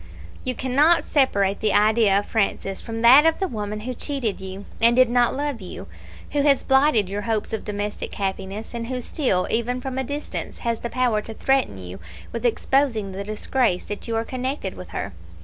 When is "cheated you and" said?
3.93-4.95